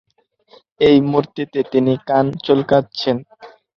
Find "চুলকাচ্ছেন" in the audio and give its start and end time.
2.45-3.17